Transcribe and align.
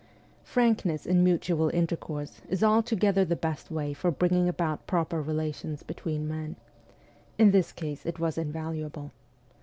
Frankness 0.43 1.05
in 1.05 1.23
mutual 1.23 1.69
inter 1.69 1.95
course 1.95 2.41
is 2.49 2.63
altogether 2.63 3.23
the 3.23 3.35
best 3.35 3.69
way 3.69 3.93
for 3.93 4.09
bringing 4.09 4.49
about 4.49 4.87
proper 4.87 5.21
relations 5.21 5.83
between 5.83 6.27
men. 6.27 6.55
In 7.37 7.51
this 7.51 7.71
case 7.71 8.03
it 8.03 8.17
was 8.17 8.35
invaluable. 8.35 9.11